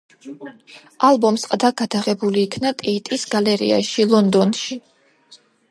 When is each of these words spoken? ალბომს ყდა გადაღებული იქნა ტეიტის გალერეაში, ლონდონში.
ალბომს 1.09 1.43
ყდა 1.51 1.69
გადაღებული 1.81 2.41
იქნა 2.47 2.73
ტეიტის 2.83 3.27
გალერეაში, 3.35 4.11
ლონდონში. 4.17 4.85